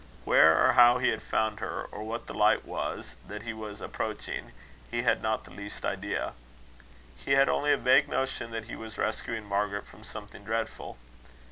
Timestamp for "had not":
5.03-5.43